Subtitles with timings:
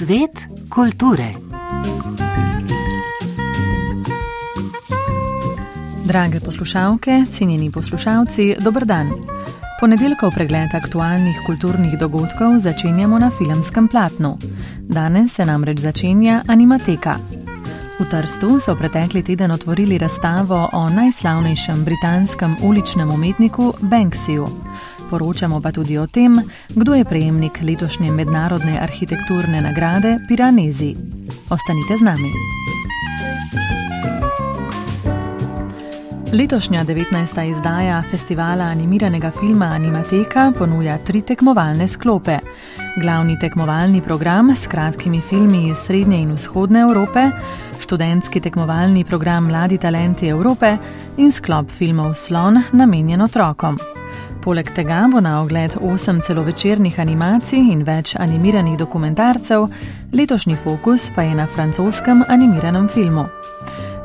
[0.00, 1.32] Svet kulture.
[6.04, 9.10] Drage poslušalke, cenjeni poslušalci, dober dan.
[9.80, 14.38] Ponedeljkov pregled aktualnih kulturnih dogodkov začenjamo na filmskem platnu.
[14.78, 17.39] Danes se namreč začenja Animateka.
[18.00, 24.46] V Trstu so pretekli teden otvorili razstavo o najslavnejšem britanskem uličnem umetniku Banksyju.
[25.10, 30.96] Poročamo pa tudi o tem, kdo je prejemnik letošnje mednarodne arhitekturne nagrade Piranezi.
[31.50, 32.30] Ostanite z nami.
[36.32, 37.50] Letošnja 19.
[37.50, 42.38] izdaja festivala animiranega filma Animateka ponuja tri tekmovalne sklope.
[43.02, 47.30] Glavni tekmovalni program s kratkimi filmi iz srednje in vzhodne Evrope,
[47.90, 50.76] študentski tekmovalni program Mladi talenti Evrope
[51.16, 53.78] in sklop filmov Slon namenjen otrokom.
[54.44, 59.66] Poleg tega bo na ogled osem celovečernih animacij in več animiranih dokumentarcev,
[60.12, 63.26] letošnji fokus pa je na francoskem animiranem filmu.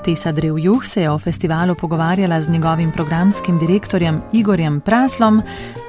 [0.05, 5.41] Tesa Drevjuh se je o festivalu pogovarjala z njegovim programskim direktorjem Igorjem Praslom.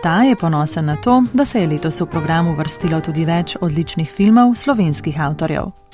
[0.03, 4.11] Ta je ponosen na to, da se je letos v programu vrstilo tudi več odličnih
[4.11, 5.86] filmov slovenskih avtorjev.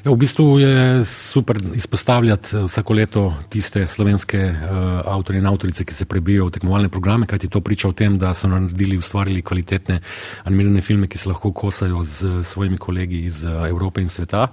[0.00, 4.56] Ja, v bistvu je super izpostavljati eh, vsako leto tiste slovenske uh,
[5.04, 8.32] avtorje in avtorice, ki se prebijajo v tekmovalne programe, kajti to priča o tem, da
[8.34, 9.98] so naredili, ustvarili kvalitetne
[10.44, 14.46] animirane filme, ki se lahko kosajo z svojimi kolegi iz Evrope in sveta.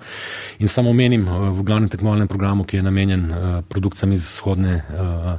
[0.59, 4.76] In samo menim uh, v glavnem tekmovalnem programu, ki je namenjen uh, produkcijam iz vzhodne
[4.76, 5.32] uh,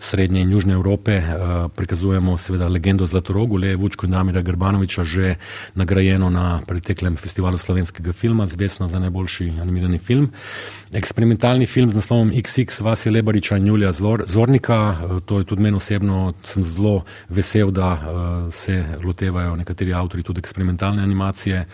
[0.00, 5.34] srednje in južne Evrope, uh, prikazujemo seveda legendo Zlatorogu, Le Vučko in Damira Grbanoviča, že
[5.74, 10.30] nagrajeno na preteklem festivalu slovenskega filma, zvestno za najboljši animirani film.
[10.92, 15.62] Eksperimentalni film z naslovom XX Vasija Lebariča in Julija Zor, Zornika, uh, to je tudi
[15.62, 21.64] meni osebno, sem zelo vesel, da uh, se lotevajo nekateri avtori tudi eksperimentalne animacije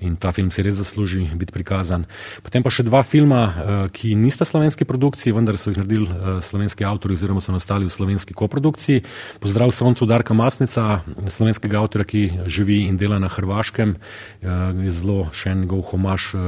[0.00, 2.04] in ta film si res zasluži biti prikazan.
[2.42, 3.54] Potem pa še dva filma, uh,
[3.92, 6.08] ki nista slovenski produkciji, vendar so jih naredili
[6.42, 9.04] slovenski avtori oziroma so nastali v slovenski koprodukciji.
[9.40, 13.94] Pozdrav soncu Darka Masnica, slovenskega avtorja, ki živi in dela na Hrvaškem.
[14.42, 16.38] Je zelo še en njegov homaž eh,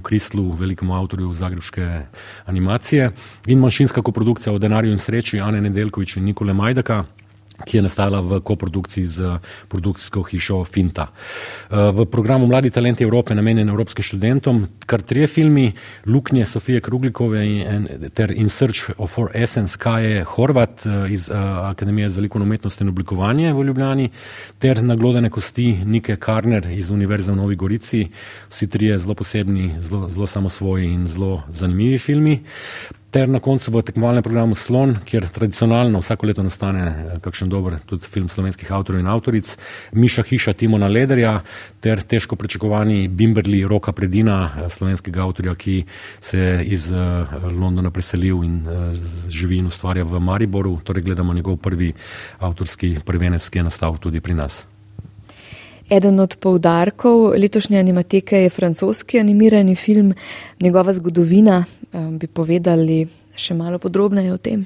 [0.00, 2.06] Vladimirju Kristlu, velikemu avtorju zagrebske
[2.46, 3.10] animacije.
[3.46, 7.04] In manjšinska koprodukcija o denarju in sreči Ane Nedelkovič in Nikole Majdaka
[7.64, 9.38] ki je nastala v koprodukciji z
[9.68, 11.08] produkcijsko hišo Finta.
[11.10, 15.72] Eh, v programu Mladi talenti Evrope, namenjen evropskim študentom, kar trije filmi,
[16.06, 17.44] Luknje Sofije Kruglikove
[18.14, 21.36] ter In Search of Our Essence, Kaje Horvat eh, iz eh,
[21.70, 24.10] Akademije za likovno umetnost in oblikovanje v Ljubljani,
[24.58, 28.08] ter Naglodene kosti Nike Karner iz Univerze v Novi Gorici.
[28.48, 32.40] Vsi trije zelo posebni, zelo, zelo samosvoji in zelo zanimivi filmi
[33.10, 37.78] ter na koncu v tekmovalnem programu Slon, kjer tradicionalno vsako leto nastane eh, kakšen dober
[37.86, 39.56] tudi film slovenskih avtorjev in avtoric,
[39.92, 41.40] Miša Hiša Timona Lederja
[41.82, 45.84] ter težko pričakovani Bimberli Roka Predina, eh, slovenskega avtorja, ki
[46.20, 48.60] se je iz eh, Londona preselil in
[49.28, 50.78] živi in ustvarja v Mariboru.
[50.84, 51.92] Torej gledamo njegov prvi
[52.38, 54.64] avtorski prvenec, ki je nastal tudi pri nas.
[55.90, 60.14] Eden od poudarkov letošnje animateke je francoski animirani film,
[60.60, 61.64] njegova zgodovina.
[61.90, 63.02] Bi povedali
[63.34, 64.62] še malo podrobneje o tem?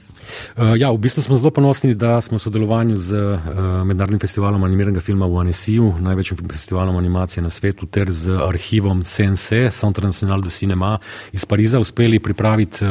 [0.59, 3.47] Uh, ja, v bistvu smo zelo ponosni, da smo v sodelovanju z uh,
[3.87, 9.71] Mednarodnim festivalom animiranega filma v Annecyju, največjim festivalom animacije na svetu, ter z arhivom CNC,
[9.73, 10.99] Centre National de Cinema
[11.33, 12.85] iz Pariza, uspeli pripraviti.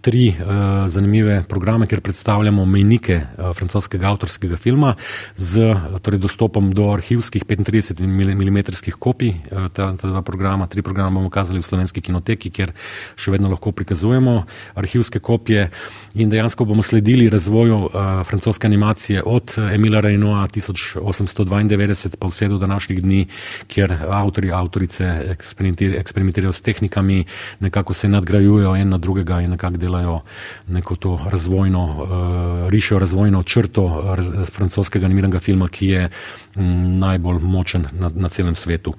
[0.00, 4.94] Uh, tri uh, zanimive programe, kjer predstavljamo mejnike uh, francoskega avtorskega filma
[5.36, 8.58] z torej, dostopom do arhivskih 35 mm
[8.98, 9.28] kopij.
[9.28, 12.72] Uh, ta, ta dva programa, tri programe bomo kazali v slovenski kinoteki, kjer
[13.16, 14.44] še vedno lahko prikazujemo
[14.74, 15.68] arhivske kopije
[16.14, 17.92] in dejansko bomo sledili razvoju uh,
[18.24, 23.26] francoske animacije od Emila Reynoa 1892 pa vse do današnjih dni,
[23.68, 27.24] kjer avtori, avtorice eksperimentirajo s tehnikami,
[27.60, 30.20] nekako se nadgrajujejo en na drugega in nekako delajo delajo
[30.68, 36.08] neko to razvojno, uh, rišejo razvojno črto raz, francoskega animiranega filma, ki je
[36.56, 38.94] um, najbolj močen na, na celem svetu.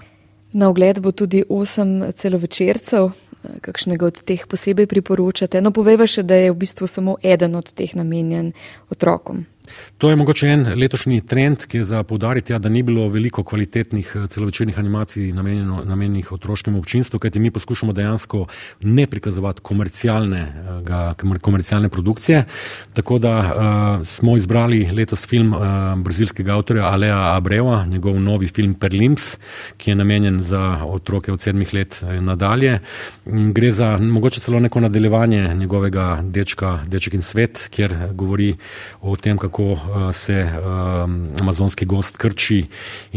[0.53, 5.61] Na ogled bo tudi osem celovečercev, eh, kakšnega od teh posebej priporočate.
[5.61, 8.51] No, povejva še, da je v bistvu samo eden od teh namenjen
[8.91, 9.45] otrokom.
[9.97, 13.43] To je mogoče en letošnji trend, ki je za poudariti, ja, da ni bilo veliko
[13.43, 18.45] kvalitetnih eh, celovečernih animacij namenjenih otroškemu občinstvu, kajti mi poskušamo dejansko
[18.81, 19.61] ne prikazovati
[21.41, 22.43] komercialne produkcije.
[22.93, 25.61] Tako da uh, smo izbrali letos film uh,
[25.97, 29.37] brazilskega avtorja Alea Abreva, njegov novi film Perlimps,
[29.77, 32.79] ki je namenjen za otroke od sedmih let nadalje.
[33.25, 38.55] Gre za mogoče celo neko nadaljevanje njegovega dečka, deček in svet, kjer govori
[39.01, 39.79] o tem, kako uh,
[40.15, 42.61] se um, amazonski gost krči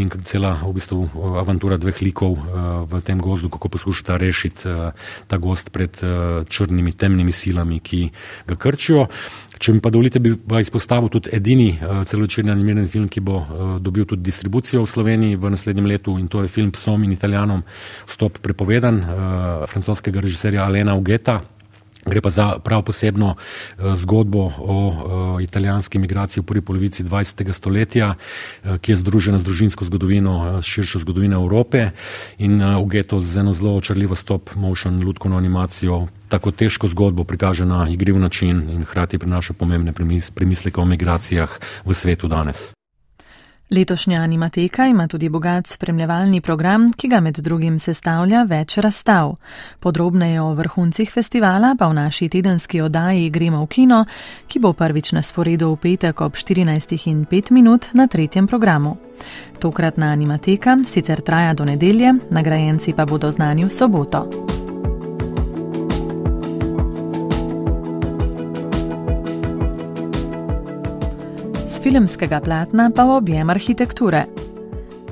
[0.00, 1.08] in cela v bistvu
[1.40, 4.92] avantura dveh likov uh, v tem gozdu, kako poskušata rešiti uh,
[5.26, 8.10] ta gost pred uh, črnimi, temnimi silami, ki
[8.46, 9.06] ga krčijo.
[9.58, 13.38] Če mi pa dovolite, bi pa izpostavil tudi edini uh, celovečerni animirani film, ki bo
[13.40, 13.46] uh,
[13.80, 17.62] dobil tudi distribucijo v Sloveniji v naslednjem letu in to je film Psom in Italijanom
[18.10, 21.53] Stop prepovedan uh, francoskega režiserja Alena Ugeta.
[22.06, 27.52] Gre pa za prav posebno uh, zgodbo o uh, italijanski migraciji v prvi polovici 20.
[27.52, 31.90] stoletja, uh, ki je združena z družinsko zgodovino, uh, širšo zgodovino Evrope
[32.38, 36.06] in v geto z eno zelo očarljivo stop motion lutkovno animacijo.
[36.28, 39.92] Tako težko zgodbo prikaže na igriv način in hkrati prinaša pomembne
[40.34, 42.73] premisleke o migracijah v svetu danes.
[43.70, 49.34] Letošnja animateka ima tudi bogat spremljevalni program, ki ga med drugim sestavlja več razstav.
[49.80, 54.04] Podrobneje o vrhuncih festivala pa v naši tedenski oddaji Gremo v kino,
[54.48, 58.96] ki bo prvič na sporedu v petek ob 14.05 minut na tretjem programu.
[59.58, 64.53] Tokratna animateka sicer traja do nedelje, nagrajenci pa bodo znani v soboto.
[71.84, 74.24] Filmskega platna pa objem arhitekture.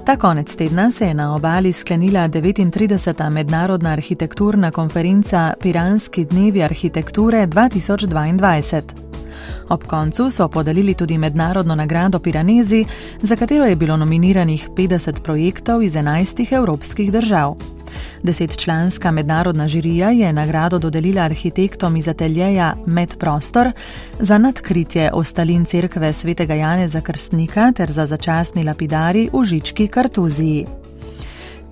[0.07, 3.31] Ta konec tedna se je na obali sklenila 39.
[3.31, 8.83] mednarodna arhitekturna konferenca Piranski dnevi arhitekture 2022.
[9.69, 12.85] Ob koncu so podelili tudi mednarodno nagrado Piranezi,
[13.23, 17.82] za katero je bilo nominiranih 50 projektov iz 11 evropskih držav.
[18.23, 23.73] Desetčlanska mednarodna žirija je nagrado dodelila arhitektom iz ateljeja Medprostor
[24.19, 30.67] za nadkritje ostalin cerkve svetega Janeza Krstnika ter za začasni lapidari v Žički Kartuziji.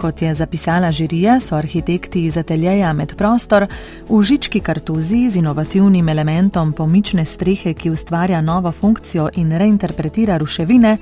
[0.00, 3.66] Kot je zapisala žirija, so arhitekti iz ateljeja Medprostor
[4.08, 10.96] v Žički Kartuziji z inovativnim elementom pomične strehe, ki ustvarja novo funkcijo in reinterpretira ruševine,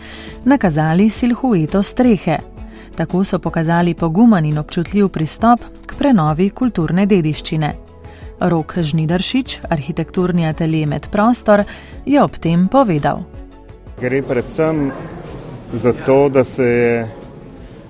[0.45, 2.58] nakazali silhueto strehe.
[2.99, 7.69] Tako so pokazali pogumen in občutljiv pristop k prenovi kulturne dediščine.
[8.41, 11.63] Rok Žnidaršič, arhitekturni atelje med prostor,
[12.07, 13.23] je ob tem povedal.
[14.01, 14.91] Gre predvsem
[15.73, 17.07] za to, da se je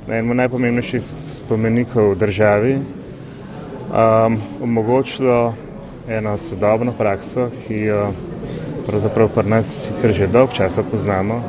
[0.09, 5.55] na enem najpomembnejših spomenikov v državi um, omogočilo
[6.09, 8.03] eno sodobno prakso, ki jo
[8.87, 11.41] pravzaprav pri nas sicer že dolgo časa poznamo,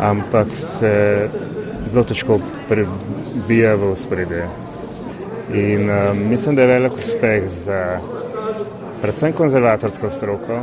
[0.00, 0.92] ampak se
[1.92, 4.46] zelo težko prebija v spredje.
[5.52, 7.98] In um, mislim, da je velik uspeh za
[9.02, 10.62] predvsem konzervatorsko stroko,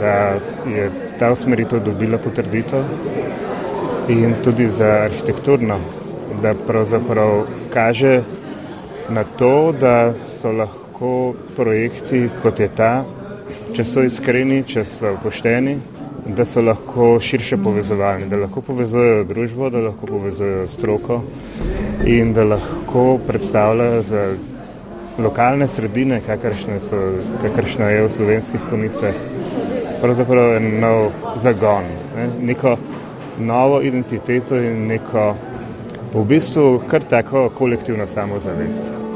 [0.00, 0.38] da
[0.76, 2.84] je ta usmeritev dobila potrditev
[4.08, 5.76] in tudi za arhitekturno,
[6.42, 8.22] da pravzaprav kaže
[9.08, 13.04] na to, da so lahko projekti kot je ta,
[13.76, 15.76] če so iskreni, če so pošteni,
[16.28, 21.22] da so lahko širše povezovani, da lahko povezujejo družbo, da lahko povezujejo stroko
[22.06, 24.28] in da lahko predstavljajo za
[25.18, 27.00] lokalne sredine, kakršne, so,
[27.42, 29.14] kakršne je v slovenskih konicah,
[30.02, 31.10] pravzaprav en nov
[31.42, 32.30] zagon, ne?
[32.52, 32.76] neko
[33.38, 35.34] novo identiteto in neko
[36.14, 39.07] v bistvu kar tako kolektivno samozavest.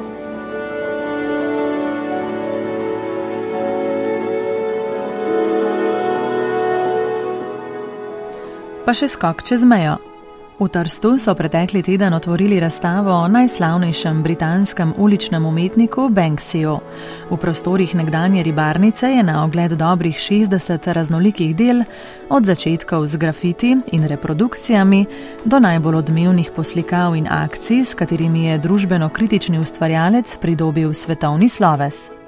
[8.82, 10.00] Pa še skok čez mejo.
[10.58, 16.74] V Trstu so pretekli teden otvorili razstavo o najslavnejšem britanskem uličnem umetniku Banksyju.
[17.30, 21.84] V prostorih nekdanje ribarnice je na ogled dobrih 60 raznolikih del,
[22.28, 25.06] od začetkov z grafiti in reprodukcijami
[25.44, 32.21] do najbolj odmevnih poslikav in akcij, s katerimi je družbeno-kritični ustvarjalec pridobil svetovni sloves.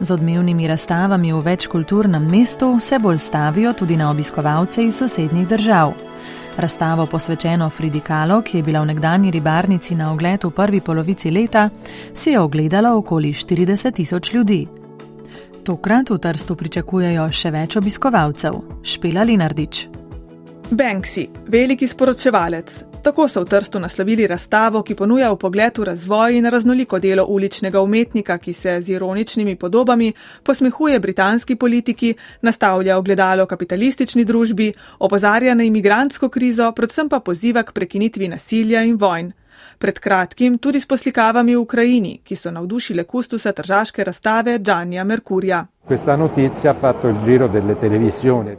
[0.00, 5.92] Z odmevnimi razstavami v večkulturnem mestu vse bolj stavijo tudi na obiskovalce iz sosednjih držav.
[6.56, 11.30] Razstavo posvečeno Fridi Kalo, ki je bila v nekdanji ribarnici na ogled v prvi polovici
[11.30, 11.70] leta,
[12.14, 14.66] si je ogledalo okoli 40 tisoč ljudi.
[15.64, 18.60] Tokrat v Trstu pričakujejo še več obiskovalcev.
[18.82, 19.88] Špela Linardič.
[20.70, 26.46] Banksy, veliki sporočevalec, Tako so v Trstu naslovili razstavo, ki ponuja v pogledu razvoj in
[26.48, 34.24] raznoliko delo uličnega umetnika, ki se z ironičnimi podobami posmehuje britanski politiki, nastavlja ogledalo kapitalistični
[34.24, 39.32] družbi, opozarja na imigrantsko krizo, predvsem pa poziva k prekinitvi nasilja in vojn.
[39.78, 45.66] Pred kratkim tudi s poslikavami v Ukrajini, ki so navdušile kustusa tržaške razstave Džanja Merkurja.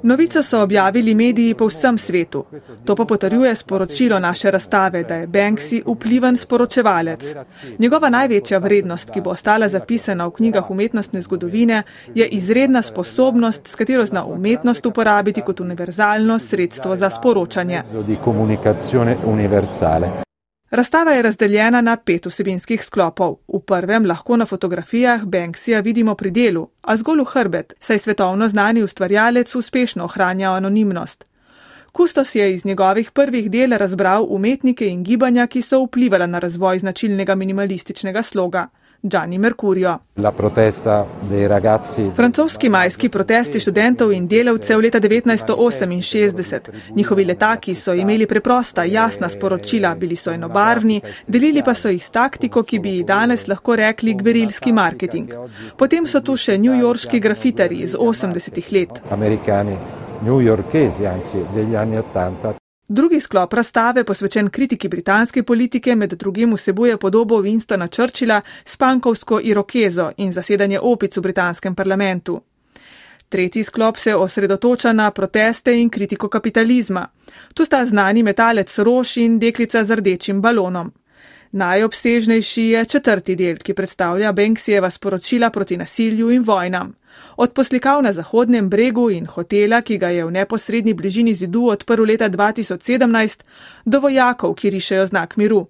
[0.03, 2.45] Novico so objavili mediji po vsem svetu.
[2.85, 7.35] To pa potrjuje sporočilo naše razstave, da je Banksy vpliven sporočevalec.
[7.79, 11.83] Njegova največja vrednost, ki bo ostala zapisana v knjigah umetnostne zgodovine,
[12.15, 17.83] je izredna sposobnost, s katero zna umetnost uporabiti kot univerzalno sredstvo za sporočanje.
[20.75, 23.37] Razstava je razdeljena na pet vsebinskih sklopov.
[23.47, 28.47] V prvem lahko na fotografijah Banksija vidimo pri delu, a zgolj v hrbet, saj svetovno
[28.47, 31.23] znani ustvarjalec uspešno ohranja anonimnost.
[31.91, 36.79] Kustos je iz njegovih prvih del razbral umetnike in gibanja, ki so vplivala na razvoj
[36.79, 38.67] značilnega minimalističnega sloga.
[39.07, 39.99] Gianni Mercurio.
[42.15, 46.71] Francoski majski protesti študentov in delavcev leta 1968.
[46.95, 52.09] Njihovi letaki so imeli preprosta, jasna sporočila, bili so enobarvni, delili pa so jih s
[52.09, 55.33] taktiko, ki bi danes lahko rekli gverilski marketing.
[55.77, 59.01] Potem so tu še newyorški grafitari iz 80-ih let.
[59.11, 59.77] Američani,
[60.25, 62.64] newyorkesi, anzi, degli anni 80.
[62.87, 69.39] Drugi sklop razstave, posvečen kritiki britanske politike, med drugim vsebuje podobo Winstona Churchilla s pankovsko
[69.43, 72.41] irokezo in zasedanje opic v britanskem parlamentu.
[73.29, 77.07] Tretji sklop se osredotoča na proteste in kritiko kapitalizma.
[77.53, 80.91] Tu sta znani metalec rož in deklica z rdečim balonom.
[81.55, 86.89] Najobsežnejši je četrti del, ki predstavlja Banksijeva sporočila proti nasilju in vojnam.
[87.37, 92.03] Od poslikav na Zahodnem bregu in hotela, ki ga je v neposrednji bližini zidu odprl
[92.03, 93.43] leta 2017,
[93.85, 95.67] do vojakov, ki rišejo znak miru.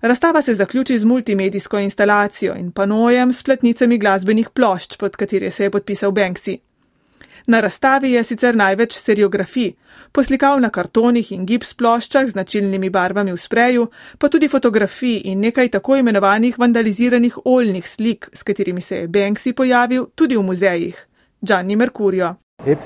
[0.00, 5.64] Razstava se zaključi z multimedijsko instalacijo in panojem s pletnicami glasbenih plošč, pod katere se
[5.64, 6.58] je podpisal Banksy.
[7.50, 9.72] Na razstavi je sicer največ seriografij,
[10.12, 13.88] poslikav na kartonih in gips ploščah z značilnimi barvami v spreju,
[14.18, 19.52] pa tudi fotografij in nekaj tako imenovanih vandaliziranih oljnih slik, s katerimi se je Banksy
[19.52, 21.06] pojavil tudi v muzejih.
[21.40, 22.36] Gianni Mercurio.
[22.64, 22.76] E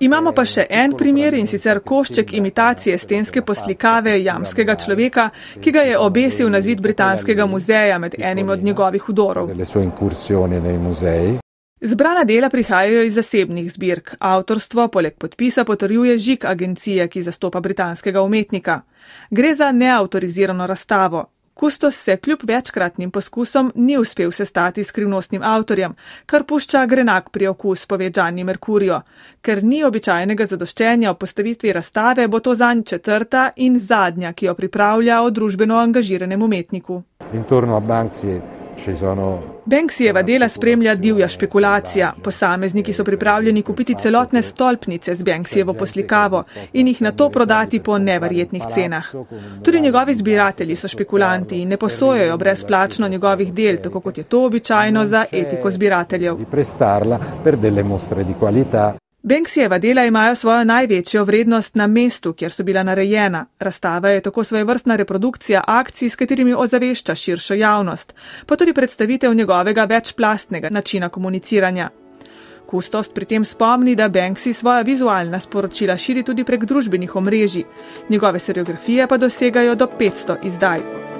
[0.00, 5.30] Imamo pa še en primer in sicer košček imitacije stenske poslikave jamskega človeka,
[5.60, 9.54] ki ga je obesil na zid britanskega muzeja med enim od njegovih udorov.
[11.86, 14.14] Zbrana dela prihajajo iz zasebnih zbirk.
[14.18, 18.80] Avtorstvo poleg podpisa potrjuje žig agencije, ki zastopa britanskega umetnika.
[19.30, 21.26] Gre za neautorizirano razstavo.
[21.54, 25.94] Kustos se kljub večkratnim poskusom ni uspel sestati s skrivnostnim avtorjem,
[26.26, 29.02] kar pušča grenak pri okus, pove Gianni Mercurio.
[29.42, 34.54] Ker ni običajnega zadoščenja o postavitvi razstave, bo to zanj četrta in zadnja, ki jo
[34.54, 37.02] pripravlja o družbeno angažiranem umetniku.
[37.34, 38.40] Intorno a Banksy
[39.64, 42.12] Banksijeva dela spremlja divja špekulacija.
[42.22, 47.98] Posamezniki so pripravljeni kupiti celotne stolpnice z Banksijevo poslikavo in jih na to prodati po
[47.98, 49.12] neverjetnih cenah.
[49.62, 54.44] Tudi njegovi zbiratelji so špekulanti in ne posojajo brezplačno njegovih del, tako kot je to
[54.44, 56.36] običajno za etiko zbirateljev.
[59.26, 63.46] Banksijeva dela imajo svojo največjo vrednost na mestu, kjer so bila narejena.
[63.58, 68.14] Razstava je tako svoje vrstna reprodukcija akcij, s katerimi ozavešča širšo javnost,
[68.46, 71.88] pa tudi predstavitev njegovega večplastnega načina komuniciranja.
[72.66, 77.64] Kustost pri tem spomni, da Banksy svoja vizualna sporočila širi tudi prek družbenih omrežij,
[78.08, 81.13] njegove seriografije pa dosegajo do 500 izdaj.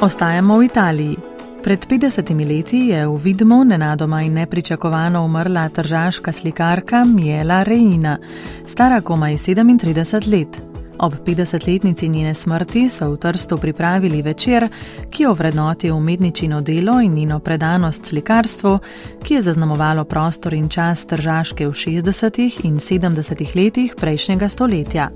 [0.00, 1.16] Ostajamo v Italiji.
[1.62, 8.18] Pred 50 leti je v Vidmu nenadoma in nepričakovano umrla tržaška slikarka Miela Reina,
[8.66, 10.60] stara komaj 37 let.
[10.98, 14.68] Ob 50-letnici njene smrti so v Trstu pripravili večer,
[15.10, 18.78] ki ovrednoti umetničino delo in njeno predanost slikarstvu,
[19.22, 22.64] ki je zaznamovalo prostor in čas tržaške v 60.
[22.64, 23.56] in 70.
[23.56, 25.10] letih prejšnjega stoletja.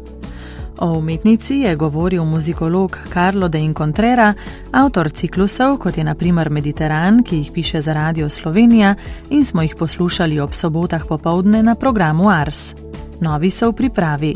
[0.78, 4.34] O umetnici je govoril muzikolog Carlo de Incontrera,
[4.72, 8.94] avtor ciklusov, kot je naprimer Mediteran, ki jih piše za Radio Slovenija
[9.30, 12.74] in smo jih poslušali ob sobotah popovdne na programu Ars.
[13.20, 14.34] Novi so v pripravi.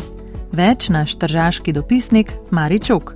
[0.53, 3.15] Več naš tržaški dopisnik Maričuk.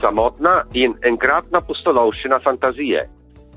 [0.00, 3.08] Samotna in enkratna postolovščina fantazije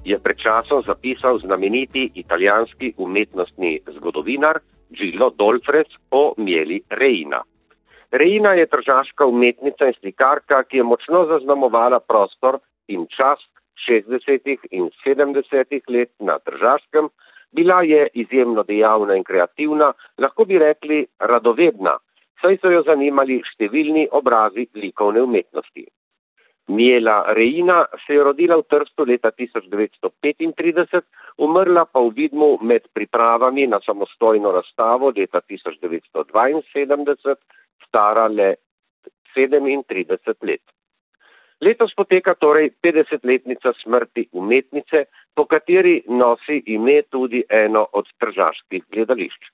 [0.06, 7.44] je pred časom zapisal znameniti italijanski umetnostni zgodovinar Gillo Dolfres o Mieli Reina.
[8.12, 13.40] Reina je tržaška umetnica in slikarka, ki je močno zaznamovala prostor in čas
[13.88, 14.58] 60.
[14.72, 15.82] in 70.
[15.90, 17.10] let na tržaškem,
[17.52, 21.98] Bila je izjemno dejavna in kreativna, lahko bi rekli radovedna,
[22.42, 25.88] saj so jo zanimali številni obrazi likovne umetnosti.
[26.70, 31.02] Miela Reina se je rodila v Trstu leta 1935,
[31.42, 37.36] umrla pa v Vidmu med pripravami na samostojno razstavo leta 1972,
[37.88, 38.56] stara le
[39.36, 40.62] 37 let.
[41.62, 45.06] Letos poteka torej 50-letnica smrti umetnice,
[45.36, 49.50] po kateri nosi ime tudi eno od tržaških gledališč.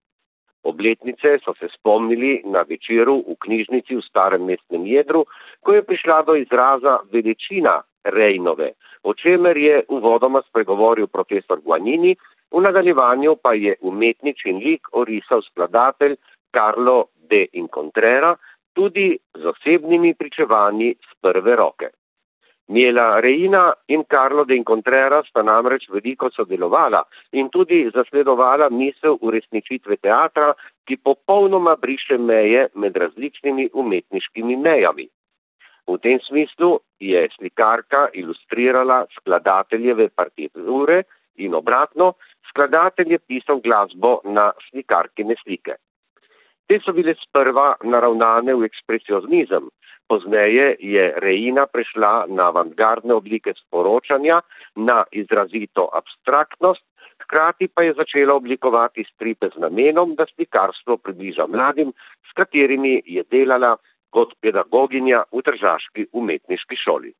[0.65, 5.25] Obletnice so se spomnili na večeru v knjižnici v starem mestnem jedru,
[5.61, 8.71] ko je prišla do izraza veličina Rejnove,
[9.03, 12.15] o čemer je uvodoma spregovoril profesor Guanini,
[12.53, 16.15] v nadaljevanju pa je umetničin lik orisal skladatelj
[16.53, 18.35] Carlo de Incontrera,
[18.73, 21.89] tudi z osebnimi pričevanji z prve roke.
[22.67, 27.03] Miela Reina in Carlo de Incontrera sta namreč veliko sodelovala
[27.37, 30.53] in tudi zasledovala misel uresničitve teatra,
[30.85, 35.07] ki popolnoma briše meje med različnimi umetniškimi mejami.
[35.85, 41.03] V tem smislu je slikarka ilustrirala skladateljeve partiture
[41.37, 42.13] in obratno,
[42.49, 45.77] skladatelj je pisal glasbo na slikarkine slike.
[46.65, 49.67] Te so bile sprva naravnane v ekspresionizem,
[50.09, 54.41] pozneje je Reina prešla na avantgardne oblike sporočanja,
[54.75, 56.81] na izrazito abstraktnost,
[57.21, 61.93] hkrati pa je začela oblikovati stripe z namenom, da slikarstvo približa mladim,
[62.25, 63.75] s katerimi je delala
[64.09, 67.13] kot pedagoginja v držaški umetniški šoli.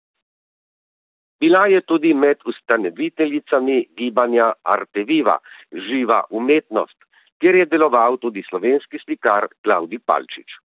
[1.39, 5.37] Bila je tudi med ustanoviteljicami gibanja Arte Viva,
[5.71, 6.97] živa umetnost,
[7.39, 10.57] kjer je deloval tudi slovenski slikar Klaudi Palčič.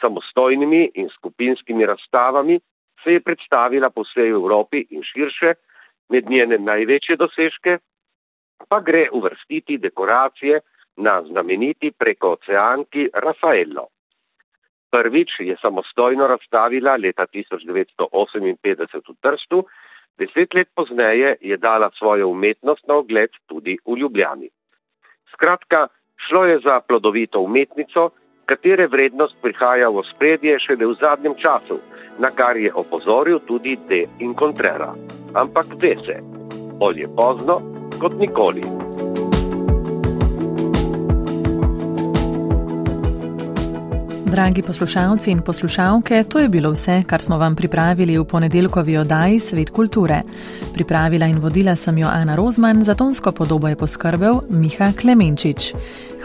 [0.00, 2.60] Samostojnimi in skupinskimi razstavami
[3.04, 5.54] se je predstavila po vsej Evropi in širše,
[6.08, 7.78] med njene največje dosežke
[8.68, 10.60] pa gre uvrstiti dekoracije
[10.96, 13.86] na znameniti preko oceanki Rafaello.
[14.90, 18.56] Prvič je samostojno razstavila leta 1958
[19.08, 19.66] v Trstu,
[20.18, 24.48] deset let pozneje je dala svojo umetnost na ogled tudi v Ljubljani.
[25.36, 28.10] Skratka, šlo je za plodovito umetnico,
[28.48, 31.76] katere vrednost prihaja v spredje šele v zadnjem času,
[32.18, 34.94] na kar je opozoril tudi De Incontrera.
[35.34, 36.16] Ampak ve se,
[36.80, 37.60] bolje pozno
[38.00, 38.85] kot nikoli.
[44.26, 49.38] Dragi poslušalci in poslušalke, to je bilo vse, kar smo vam pripravili v ponedeljkovi oddaji
[49.38, 50.22] Svet kulture.
[50.74, 55.74] Pripravila in vodila sem jo Ana Rozman, za tonsko podobo je poskrbel Miha Klemenčič.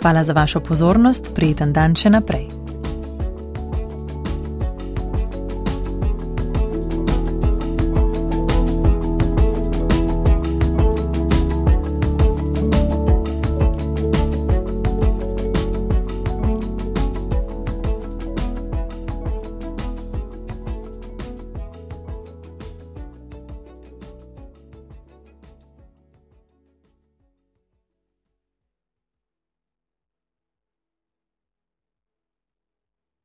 [0.02, 2.61] Hvala za vašo pozornost, prijeten dan še naprej.